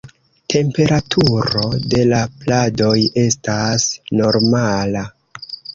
[0.53, 2.97] Temperaturo de la pladoj
[3.29, 3.89] estas
[4.25, 5.11] normala.